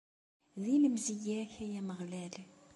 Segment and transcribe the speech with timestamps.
[0.61, 2.33] Di lemzeyya-k, ay Ameɣlal.